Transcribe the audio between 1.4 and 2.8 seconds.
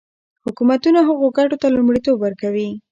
ته لومړیتوب ورکوي.